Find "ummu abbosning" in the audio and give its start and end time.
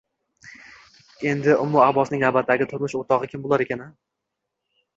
1.65-2.25